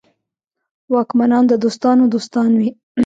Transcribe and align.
واکمنان 0.93 1.43
د 1.47 1.53
دوستانو 1.63 2.03
دوستان 2.13 2.49
وي. 2.59 2.69